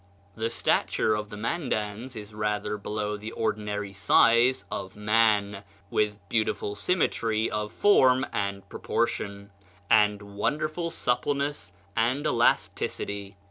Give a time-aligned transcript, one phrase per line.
[0.33, 6.73] "The stature of the Mandans is rather below the ordinary size of man, with beautiful
[6.73, 9.51] symmetry of form and proportion,
[9.91, 13.35] and wonderful suppleness and elasticity."